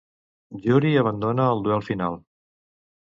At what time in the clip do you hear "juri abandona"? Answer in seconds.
0.61-1.45